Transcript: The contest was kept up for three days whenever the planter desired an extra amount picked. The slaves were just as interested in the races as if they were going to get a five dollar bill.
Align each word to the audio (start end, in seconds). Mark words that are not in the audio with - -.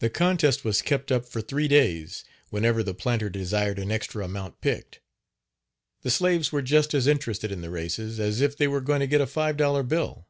The 0.00 0.10
contest 0.10 0.64
was 0.64 0.82
kept 0.82 1.12
up 1.12 1.26
for 1.26 1.40
three 1.40 1.68
days 1.68 2.24
whenever 2.50 2.82
the 2.82 2.92
planter 2.92 3.30
desired 3.30 3.78
an 3.78 3.92
extra 3.92 4.24
amount 4.24 4.60
picked. 4.60 4.98
The 6.02 6.10
slaves 6.10 6.50
were 6.50 6.60
just 6.60 6.92
as 6.92 7.06
interested 7.06 7.52
in 7.52 7.60
the 7.60 7.70
races 7.70 8.18
as 8.18 8.40
if 8.40 8.56
they 8.56 8.66
were 8.66 8.80
going 8.80 8.98
to 8.98 9.06
get 9.06 9.20
a 9.20 9.28
five 9.28 9.56
dollar 9.56 9.84
bill. 9.84 10.26